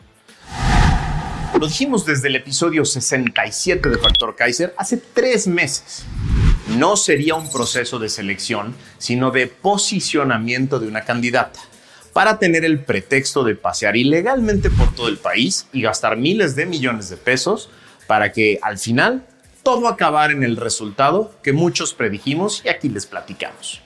Lo 1.59 1.67
dijimos 1.67 2.05
desde 2.05 2.29
el 2.29 2.37
episodio 2.37 2.85
67 2.85 3.89
de 3.89 3.97
Factor 3.97 4.37
Kaiser 4.37 4.75
hace 4.77 4.99
tres 4.99 5.47
meses. 5.47 6.05
No 6.77 6.99
sería 6.99 7.35
un 7.35 7.51
proceso 7.51 7.99
de 7.99 8.11
selección, 8.11 8.75
sino 8.99 9.31
de 9.31 9.47
posicionamiento 9.47 10.79
de 10.81 10.87
una 10.87 11.01
candidata 11.01 11.59
para 12.13 12.39
tener 12.39 12.67
el 12.67 12.79
pretexto 12.81 13.43
de 13.43 13.55
pasear 13.55 13.97
ilegalmente 13.97 14.69
por 14.69 14.95
todo 14.95 15.09
el 15.09 15.17
país 15.17 15.67
y 15.73 15.81
gastar 15.81 16.19
miles 16.19 16.55
de 16.57 16.67
millones 16.67 17.09
de 17.09 17.17
pesos 17.17 17.71
para 18.07 18.33
que 18.33 18.59
al 18.61 18.77
final 18.77 19.25
todo 19.63 19.89
acabara 19.89 20.35
en 20.35 20.43
el 20.43 20.59
resultado 20.59 21.35
que 21.43 21.55
muchos 21.55 21.95
predijimos 21.95 22.61
y 22.67 22.69
aquí 22.69 22.91
les 22.91 23.07
platicamos. 23.07 23.81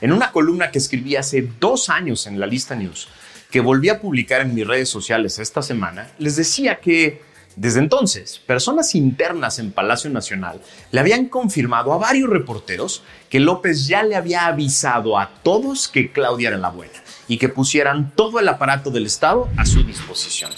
En 0.00 0.12
una 0.12 0.30
columna 0.30 0.70
que 0.70 0.78
escribí 0.78 1.16
hace 1.16 1.50
dos 1.58 1.88
años 1.88 2.28
en 2.28 2.38
la 2.38 2.46
lista 2.46 2.76
News, 2.76 3.08
que 3.56 3.60
volví 3.62 3.88
a 3.88 4.02
publicar 4.02 4.42
en 4.42 4.54
mis 4.54 4.66
redes 4.66 4.90
sociales 4.90 5.38
esta 5.38 5.62
semana, 5.62 6.10
les 6.18 6.36
decía 6.36 6.78
que 6.78 7.22
desde 7.56 7.78
entonces, 7.78 8.38
personas 8.38 8.94
internas 8.94 9.58
en 9.58 9.72
Palacio 9.72 10.10
Nacional 10.10 10.60
le 10.90 11.00
habían 11.00 11.30
confirmado 11.30 11.94
a 11.94 11.96
varios 11.96 12.28
reporteros 12.28 13.02
que 13.30 13.40
López 13.40 13.86
ya 13.86 14.02
le 14.02 14.14
había 14.14 14.44
avisado 14.44 15.18
a 15.18 15.30
todos 15.42 15.88
que 15.88 16.12
Claudia 16.12 16.48
era 16.48 16.58
la 16.58 16.68
buena 16.68 17.02
y 17.28 17.38
que 17.38 17.48
pusieran 17.48 18.12
todo 18.14 18.40
el 18.40 18.48
aparato 18.50 18.90
del 18.90 19.06
Estado 19.06 19.48
a 19.56 19.64
su 19.64 19.82
disposición. 19.84 20.50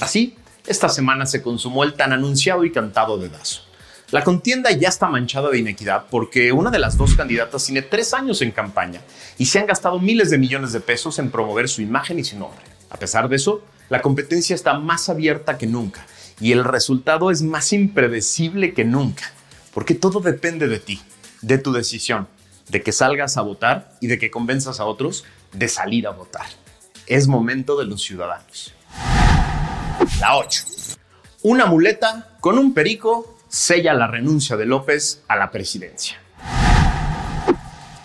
Así, 0.00 0.34
esta 0.66 0.88
semana 0.88 1.26
se 1.26 1.42
consumó 1.42 1.84
el 1.84 1.92
tan 1.92 2.14
anunciado 2.14 2.64
y 2.64 2.72
cantado 2.72 3.18
dedazo. 3.18 3.65
La 4.12 4.22
contienda 4.22 4.70
ya 4.70 4.88
está 4.88 5.08
manchada 5.08 5.50
de 5.50 5.58
inequidad 5.58 6.04
porque 6.08 6.52
una 6.52 6.70
de 6.70 6.78
las 6.78 6.96
dos 6.96 7.16
candidatas 7.16 7.64
tiene 7.64 7.82
tres 7.82 8.14
años 8.14 8.40
en 8.40 8.52
campaña 8.52 9.00
y 9.36 9.46
se 9.46 9.58
han 9.58 9.66
gastado 9.66 9.98
miles 9.98 10.30
de 10.30 10.38
millones 10.38 10.72
de 10.72 10.78
pesos 10.78 11.18
en 11.18 11.32
promover 11.32 11.68
su 11.68 11.82
imagen 11.82 12.20
y 12.20 12.24
su 12.24 12.38
nombre. 12.38 12.62
A 12.88 12.98
pesar 12.98 13.28
de 13.28 13.34
eso, 13.34 13.62
la 13.88 14.02
competencia 14.02 14.54
está 14.54 14.78
más 14.78 15.08
abierta 15.08 15.58
que 15.58 15.66
nunca 15.66 16.06
y 16.40 16.52
el 16.52 16.62
resultado 16.62 17.32
es 17.32 17.42
más 17.42 17.72
impredecible 17.72 18.74
que 18.74 18.84
nunca, 18.84 19.32
porque 19.74 19.94
todo 19.94 20.20
depende 20.20 20.68
de 20.68 20.78
ti, 20.78 21.00
de 21.42 21.58
tu 21.58 21.72
decisión, 21.72 22.28
de 22.68 22.82
que 22.84 22.92
salgas 22.92 23.36
a 23.36 23.42
votar 23.42 23.96
y 24.00 24.06
de 24.06 24.20
que 24.20 24.30
convenzas 24.30 24.78
a 24.78 24.84
otros 24.84 25.24
de 25.52 25.66
salir 25.66 26.06
a 26.06 26.10
votar. 26.10 26.46
Es 27.08 27.26
momento 27.26 27.76
de 27.76 27.86
los 27.86 28.02
ciudadanos. 28.02 28.72
La 30.20 30.36
8. 30.36 30.62
Una 31.42 31.66
muleta 31.66 32.36
con 32.40 32.56
un 32.58 32.72
perico 32.72 33.35
sella 33.56 33.94
la 33.94 34.06
renuncia 34.06 34.54
de 34.58 34.66
López 34.66 35.22
a 35.28 35.36
la 35.36 35.50
presidencia. 35.50 36.20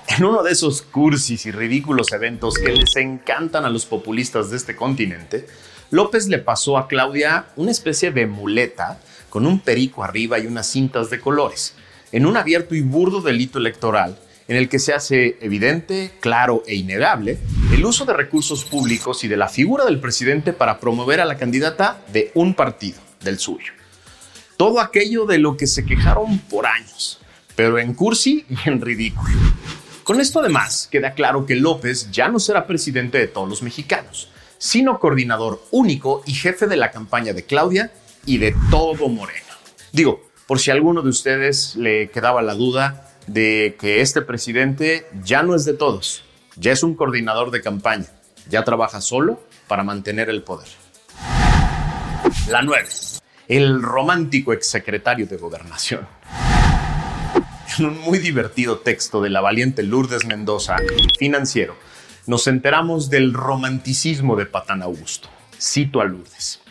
En 0.08 0.24
uno 0.24 0.44
de 0.44 0.52
esos 0.54 0.82
cursis 0.82 1.46
y 1.46 1.52
ridículos 1.52 2.14
eventos 2.14 2.56
que 2.58 2.72
les 2.72 2.96
encantan 2.96 3.66
a 3.66 3.70
los 3.70 3.86
populistas 3.86 4.50
de 4.50 4.56
este 4.56 4.78
continente, 4.78 5.46
López 5.90 6.30
le 6.30 6.40
pasó 6.40 6.78
a 6.78 6.88
Claudia 6.88 7.48
una 7.58 7.72
especie 7.72 8.12
de 8.12 8.28
muleta 8.28 9.02
con 9.30 9.46
un 9.46 9.60
perico 9.60 10.06
arriba 10.06 10.40
y 10.40 10.48
unas 10.48 10.68
cintas 10.68 11.10
de 11.10 11.20
colores, 11.20 11.76
en 12.14 12.26
un 12.26 12.38
abierto 12.38 12.74
y 12.74 12.82
burdo 12.82 13.20
delito 13.20 13.60
electoral 13.60 14.18
en 14.48 14.56
el 14.56 14.70
que 14.70 14.80
se 14.80 14.94
hace 14.94 15.38
evidente, 15.42 16.14
claro 16.22 16.64
e 16.66 16.76
innegable 16.76 17.40
el 17.74 17.86
uso 17.86 18.06
de 18.06 18.14
recursos 18.14 18.64
públicos 18.64 19.26
y 19.26 19.28
de 19.28 19.38
la 19.38 19.50
figura 19.50 19.84
del 19.84 20.00
presidente 20.00 20.54
para 20.54 20.80
promover 20.80 21.20
a 21.20 21.26
la 21.26 21.38
candidata 21.38 22.02
de 22.14 22.32
un 22.36 22.54
partido, 22.54 23.00
del 23.22 23.38
suyo. 23.38 23.81
Todo 24.62 24.80
aquello 24.80 25.26
de 25.26 25.40
lo 25.40 25.58
que 25.58 25.66
se 25.66 25.88
quejaron 25.88 26.38
por 26.38 26.68
años, 26.68 27.20
pero 27.56 27.80
en 27.80 27.96
cursi 27.96 28.46
y 28.48 28.70
en 28.70 28.80
ridículo. 28.80 29.34
Con 30.04 30.22
esto 30.22 30.40
además 30.40 30.88
queda 30.92 31.16
claro 31.16 31.48
que 31.48 31.56
López 31.56 32.12
ya 32.12 32.28
no 32.28 32.38
será 32.40 32.68
presidente 32.68 33.18
de 33.18 33.28
todos 33.28 33.50
los 33.50 33.64
mexicanos, 33.64 34.30
sino 34.60 35.00
coordinador 35.00 35.64
único 35.72 36.22
y 36.28 36.36
jefe 36.36 36.68
de 36.68 36.76
la 36.76 36.92
campaña 36.92 37.34
de 37.34 37.44
Claudia 37.44 37.92
y 38.28 38.38
de 38.38 38.56
todo 38.70 39.10
Moreno. 39.10 39.48
Digo, 39.94 40.30
por 40.46 40.60
si 40.60 40.70
a 40.70 40.76
alguno 40.76 41.02
de 41.02 41.10
ustedes 41.10 41.76
le 41.76 42.12
quedaba 42.12 42.44
la 42.44 42.54
duda, 42.54 43.10
de 43.26 43.76
que 43.80 44.02
este 44.02 44.22
presidente 44.22 45.08
ya 45.24 45.42
no 45.42 45.56
es 45.56 45.66
de 45.66 45.74
todos, 45.74 46.24
ya 46.56 46.72
es 46.72 46.84
un 46.84 46.94
coordinador 46.94 47.50
de 47.50 47.64
campaña, 47.64 48.06
ya 48.48 48.64
trabaja 48.64 49.02
solo 49.02 49.42
para 49.68 49.84
mantener 49.84 50.30
el 50.30 50.44
poder. 50.44 50.68
La 52.48 52.62
9. 52.62 53.11
El 53.48 53.82
romántico 53.82 54.54
exsecretario 54.54 55.26
de 55.26 55.38
Gobernación. 55.38 56.08
En 57.78 57.86
un 57.86 58.00
muy 58.02 58.20
divertido 58.20 58.80
texto 58.80 59.22
de 59.22 59.30
la 59.30 59.42
valiente 59.42 59.84
Lourdes 59.84 60.26
Mendoza, 60.26 60.78
financiero, 61.18 61.76
nos 62.28 62.48
enteramos 62.48 63.10
del 63.10 63.34
romanticismo 63.34 64.36
de 64.36 64.46
Patán 64.46 64.84
Augusto. 64.84 65.30
Cito 65.60 66.02
a 66.02 66.06
Lourdes. 66.06 66.62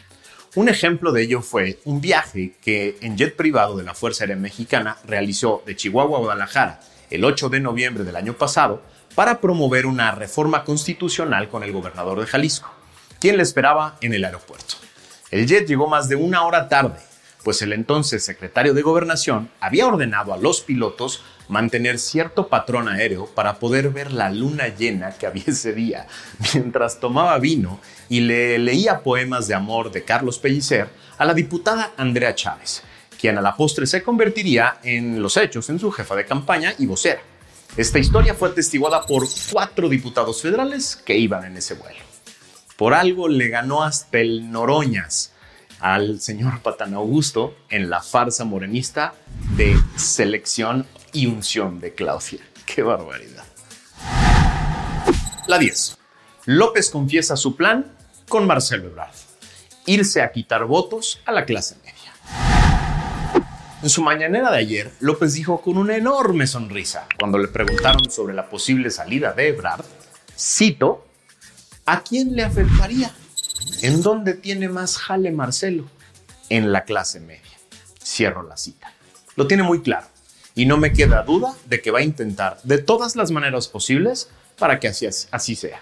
Un 0.55 0.69
ejemplo 0.69 1.13
de 1.13 1.23
ello 1.23 1.43
fue 1.43 1.79
un 1.85 2.01
viaje 2.01 2.55
que 2.63 2.99
en 3.01 3.17
jet 3.17 3.37
privado 3.37 3.77
de 3.77 3.85
la 3.85 3.95
Fuerza 3.95 4.25
Aérea 4.25 4.37
Mexicana 4.37 4.97
realizó 5.05 5.63
de 5.67 5.77
Chihuahua 5.77 6.19
a 6.19 6.21
Guadalajara 6.21 6.81
el 7.11 7.25
8 7.25 7.49
de 7.49 7.61
noviembre 7.61 8.05
del 8.05 8.17
año 8.17 8.35
pasado 8.35 8.83
para 9.15 9.41
promover 9.41 9.87
una 9.87 10.13
reforma 10.13 10.65
constitucional 10.65 11.49
con 11.49 11.63
el 11.63 11.73
gobernador 11.73 12.21
de 12.21 12.27
Jalisco, 12.27 12.71
quien 13.19 13.37
le 13.37 13.43
esperaba 13.43 13.97
en 14.01 14.15
el 14.15 14.25
aeropuerto. 14.25 14.77
El 15.31 15.47
jet 15.47 15.67
llegó 15.69 15.87
más 15.87 16.09
de 16.09 16.17
una 16.17 16.45
hora 16.45 16.69
tarde, 16.69 16.99
pues 17.45 17.63
el 17.63 17.73
entonces 17.73 18.25
secretario 18.25 18.75
de 18.75 18.83
Gobernación 18.83 19.49
había 19.61 19.87
ordenado 19.87 20.35
a 20.35 20.37
los 20.37 20.61
pilotos 20.61 21.23
mantener 21.49 22.01
cierto 22.01 22.49
patrón 22.49 22.89
aéreo 22.89 23.27
para 23.27 23.61
poder 23.61 23.91
ver 23.91 24.13
la 24.13 24.29
luna 24.31 24.69
llena 24.69 25.13
que 25.13 25.27
había 25.27 25.45
ese 25.47 25.73
día, 25.73 26.09
mientras 26.55 26.99
tomaba 26.99 27.39
vino 27.39 27.79
y 28.09 28.21
le 28.21 28.59
leía 28.59 29.05
poemas 29.05 29.47
de 29.47 29.55
amor 29.55 29.93
de 29.93 30.03
Carlos 30.03 30.41
Pellicer 30.41 30.89
a 31.17 31.25
la 31.25 31.33
diputada 31.33 31.93
Andrea 31.97 32.35
Chávez, 32.35 32.83
quien 33.21 33.39
a 33.39 33.41
la 33.41 33.55
postre 33.55 33.87
se 33.87 34.03
convertiría 34.03 34.79
en 34.83 35.23
los 35.23 35.37
hechos 35.37 35.71
en 35.71 35.79
su 35.79 35.93
jefa 35.93 36.17
de 36.17 36.27
campaña 36.27 36.75
y 36.77 36.87
vocera. 36.87 37.21
Esta 37.77 38.01
historia 38.01 38.35
fue 38.35 38.49
atestiguada 38.49 39.07
por 39.07 39.25
cuatro 39.53 39.89
diputados 39.89 40.43
federales 40.43 40.97
que 40.97 41.17
iban 41.17 41.45
en 41.45 41.57
ese 41.57 41.75
vuelo. 41.75 42.10
Por 42.81 42.95
algo 42.95 43.29
le 43.29 43.49
ganó 43.49 43.83
hasta 43.83 44.21
el 44.21 44.51
Noroñas 44.51 45.35
al 45.81 46.19
señor 46.19 46.63
Patán 46.63 46.95
Augusto 46.95 47.55
en 47.69 47.91
la 47.91 48.01
farsa 48.01 48.47
morenista 48.47 49.13
de 49.55 49.77
selección 49.97 50.87
y 51.13 51.27
unción 51.27 51.79
de 51.79 51.93
Claudia. 51.93 52.41
¡Qué 52.65 52.83
barbaridad! 52.83 53.45
La 55.47 55.59
10. 55.59 55.99
López 56.47 56.89
confiesa 56.89 57.37
su 57.37 57.55
plan 57.55 57.85
con 58.31 58.47
Marcelo 58.47 58.87
Ebrard. 58.89 59.13
Irse 59.85 60.23
a 60.23 60.33
quitar 60.33 60.65
votos 60.65 61.21
a 61.27 61.33
la 61.33 61.45
clase 61.45 61.77
media. 61.85 62.15
En 63.83 63.91
su 63.91 64.01
mañanera 64.01 64.51
de 64.51 64.57
ayer, 64.57 64.91
López 65.01 65.35
dijo 65.35 65.61
con 65.61 65.77
una 65.77 65.97
enorme 65.97 66.47
sonrisa, 66.47 67.07
cuando 67.19 67.37
le 67.37 67.49
preguntaron 67.49 68.11
sobre 68.11 68.33
la 68.33 68.49
posible 68.49 68.91
salida 68.91 69.35
de 69.35 69.49
Ebrard, 69.49 69.85
cito, 70.35 71.10
¿a 71.91 72.03
quién 72.03 72.37
le 72.37 72.45
afectaría? 72.45 73.11
¿En 73.83 74.03
dónde 74.03 74.35
tiene 74.35 74.69
más 74.69 74.97
jale 74.97 75.33
Marcelo? 75.33 75.89
En 76.49 76.71
la 76.73 76.85
clase 76.85 77.19
media. 77.19 77.43
Cierro 78.03 78.43
la 78.43 78.57
cita. 78.57 78.93
Lo 79.37 79.47
tiene 79.47 79.65
muy 79.65 79.83
claro 79.83 80.07
y 80.55 80.67
no 80.67 80.77
me 80.77 80.93
queda 80.93 81.23
duda 81.23 81.55
de 81.67 81.81
que 81.81 81.91
va 81.91 82.01
a 82.01 82.03
intentar 82.03 82.61
de 82.63 82.79
todas 82.79 83.17
las 83.17 83.31
maneras 83.31 83.67
posibles 83.67 84.31
para 84.59 84.79
que 84.79 84.89
así, 84.89 85.57
sea. 85.57 85.81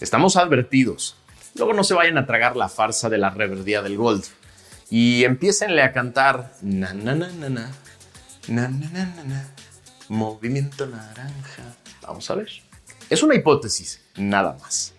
Estamos 0.00 0.36
advertidos. 0.36 1.16
Luego 1.54 1.74
no 1.74 1.84
se 1.84 1.94
vayan 1.94 2.18
a 2.18 2.26
tragar 2.26 2.56
la 2.56 2.68
farsa 2.68 3.08
de 3.08 3.18
la 3.18 3.30
reverdía 3.30 3.82
del 3.82 3.96
Gold 3.96 4.24
y 4.90 5.24
empiecenle 5.24 5.82
a 5.82 5.92
cantar 5.92 6.54
na 6.62 6.92
na 6.92 7.82
movimiento 10.08 10.86
naranja. 10.86 11.76
Vamos 12.02 12.30
a 12.30 12.34
ver. 12.34 12.48
Es 13.10 13.22
una 13.22 13.34
hipótesis, 13.34 14.00
nada 14.16 14.56
más. 14.60 14.95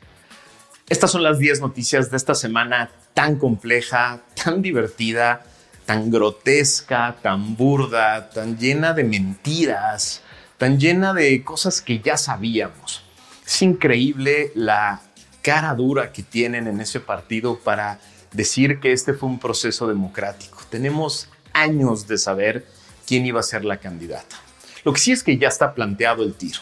Estas 0.90 1.12
son 1.12 1.22
las 1.22 1.38
10 1.38 1.60
noticias 1.60 2.10
de 2.10 2.16
esta 2.16 2.34
semana 2.34 2.90
tan 3.14 3.36
compleja, 3.36 4.22
tan 4.42 4.62
divertida, 4.62 5.46
tan 5.86 6.10
grotesca, 6.10 7.18
tan 7.22 7.58
burda, 7.58 8.30
tan 8.30 8.58
llena 8.58 8.94
de 8.94 9.04
mentiras, 9.04 10.22
tan 10.58 10.80
llena 10.80 11.14
de 11.14 11.44
cosas 11.44 11.82
que 11.82 12.00
ya 12.00 12.16
sabíamos. 12.16 13.04
Es 13.46 13.62
increíble 13.62 14.54
la 14.56 15.02
cara 15.42 15.74
dura 15.76 16.14
que 16.14 16.24
tienen 16.24 16.68
en 16.68 16.80
ese 16.80 17.02
partido 17.02 17.60
para 17.60 18.00
decir 18.32 18.80
que 18.80 18.94
este 18.94 19.14
fue 19.14 19.28
un 19.28 19.40
proceso 19.40 19.90
democrático. 19.90 20.60
Tenemos 20.70 21.28
años 21.52 22.08
de 22.08 22.18
saber 22.18 22.66
quién 23.06 23.26
iba 23.26 23.42
a 23.42 23.44
ser 23.44 23.66
la 23.66 23.78
candidata. 23.78 24.38
Lo 24.86 24.94
que 24.94 25.02
sí 25.02 25.12
es 25.12 25.22
que 25.22 25.38
ya 25.38 25.50
está 25.50 25.74
planteado 25.74 26.24
el 26.24 26.34
tiro. 26.34 26.60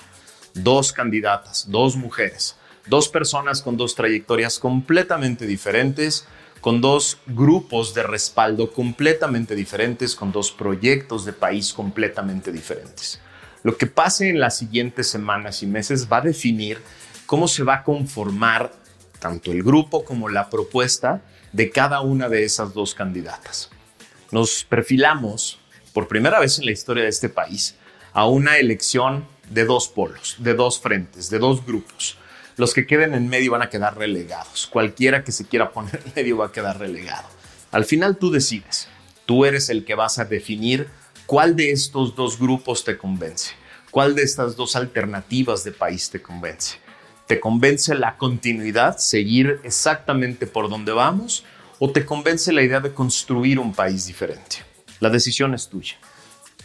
Dos 0.56 0.94
candidatas, 0.94 1.70
dos 1.70 1.96
mujeres, 1.96 2.56
dos 2.88 3.10
personas 3.10 3.62
con 3.62 3.78
dos 3.78 3.96
trayectorias 3.96 4.60
completamente 4.60 5.46
diferentes, 5.46 6.28
con 6.62 6.82
dos 6.82 7.20
grupos 7.28 7.94
de 7.94 8.04
respaldo 8.04 8.72
completamente 8.72 9.56
diferentes, 9.56 10.16
con 10.16 10.32
dos 10.32 10.52
proyectos 10.52 11.26
de 11.26 11.34
país 11.34 11.74
completamente 11.74 12.52
diferentes. 12.52 13.20
Lo 13.64 13.78
que 13.78 13.88
pase 13.88 14.30
en 14.30 14.40
las 14.40 14.58
siguientes 14.58 15.08
semanas 15.10 15.64
y 15.64 15.68
meses 15.68 16.08
va 16.12 16.18
a 16.18 16.22
definir 16.22 16.80
cómo 17.26 17.48
se 17.48 17.64
va 17.64 17.76
a 17.76 17.84
conformar 17.84 18.72
tanto 19.20 19.52
el 19.52 19.64
grupo 19.64 20.04
como 20.04 20.30
la 20.30 20.50
propuesta 20.50 21.22
de 21.52 21.70
cada 21.72 22.02
una 22.02 22.30
de 22.30 22.44
esas 22.44 22.74
dos 22.74 22.94
candidatas. 22.94 23.70
Nos 24.32 24.64
perfilamos 24.64 25.60
por 25.94 26.08
primera 26.08 26.40
vez 26.40 26.60
en 26.60 26.66
la 26.66 26.72
historia 26.72 27.04
de 27.04 27.10
este 27.10 27.30
país 27.30 27.76
a 28.14 28.28
una 28.28 28.58
elección 28.58 29.26
de 29.50 29.66
dos 29.66 29.88
polos, 29.88 30.36
de 30.40 30.54
dos 30.54 30.80
frentes, 30.80 31.30
de 31.30 31.40
dos 31.40 31.66
grupos. 31.66 32.18
Los 32.58 32.74
que 32.74 32.88
queden 32.88 33.14
en 33.14 33.28
medio 33.28 33.52
van 33.52 33.64
a 33.64 33.70
quedar 33.70 33.98
relegados. 33.98 34.68
Cualquiera 34.68 35.26
que 35.26 35.34
se 35.34 35.46
quiera 35.46 35.72
poner 35.72 36.02
en 36.06 36.14
medio 36.16 36.38
va 36.38 36.48
a 36.48 36.52
quedar 36.54 36.80
relegado. 36.80 37.28
Al 37.72 37.84
final 37.84 38.16
tú 38.16 38.32
decides. 38.32 38.88
Tú 39.26 39.44
eres 39.44 39.70
el 39.70 39.84
que 39.84 39.96
vas 39.96 40.20
a 40.20 40.26
definir 40.26 40.88
cuál 41.26 41.58
de 41.58 41.72
estos 41.72 42.16
dos 42.16 42.40
grupos 42.40 42.86
te 42.86 42.98
convence, 42.98 43.52
cuál 43.92 44.16
de 44.16 44.24
estas 44.24 44.56
dos 44.56 44.78
alternativas 44.78 45.66
de 45.66 45.74
país 45.74 46.10
te 46.10 46.22
convence. 46.22 46.78
¿Te 47.28 47.42
convence 47.42 47.94
la 47.96 48.18
continuidad, 48.18 49.00
seguir 49.00 49.60
exactamente 49.64 50.48
por 50.48 50.70
donde 50.70 50.94
vamos? 50.94 51.44
¿O 51.80 51.92
te 51.92 52.06
convence 52.06 52.54
la 52.54 52.62
idea 52.62 52.80
de 52.80 52.94
construir 52.94 53.60
un 53.60 53.74
país 53.74 54.06
diferente? 54.06 54.58
La 55.02 55.10
decisión 55.10 55.54
es 55.54 55.68
tuya. 55.68 55.96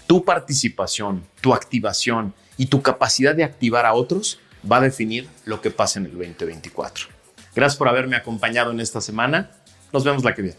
Tu 0.07 0.25
participación, 0.25 1.25
tu 1.41 1.53
activación 1.53 2.33
y 2.57 2.67
tu 2.67 2.81
capacidad 2.83 3.35
de 3.35 3.43
activar 3.43 3.87
a 3.87 3.95
otros 3.95 4.39
va 4.71 4.77
a 4.79 4.81
definir 4.81 5.29
lo 5.45 5.61
que 5.61 5.71
pasa 5.71 5.99
en 5.99 6.07
el 6.07 6.13
2024. 6.13 7.07
Gracias 7.55 7.77
por 7.77 7.89
haberme 7.89 8.17
acompañado 8.17 8.71
en 8.71 8.81
esta 8.81 9.01
semana. 9.01 9.51
Nos 9.93 10.05
vemos 10.05 10.25
la 10.25 10.35
que 10.35 10.43
viene. 10.43 10.59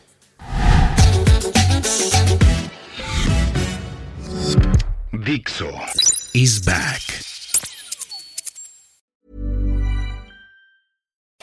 Dixo 5.11 5.69
is 6.33 6.63
back. 6.65 7.30